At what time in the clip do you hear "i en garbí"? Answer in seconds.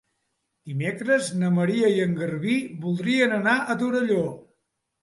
1.99-2.57